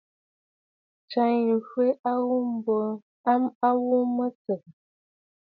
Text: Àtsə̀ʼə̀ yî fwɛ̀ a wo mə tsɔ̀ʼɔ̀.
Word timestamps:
Àtsə̀ʼə̀ 1.03 1.39
yî 1.45 1.55
fwɛ̀ 1.67 1.89
a 3.67 3.71
wo 3.87 3.97
mə 4.17 4.25
tsɔ̀ʼɔ̀. 4.41 4.71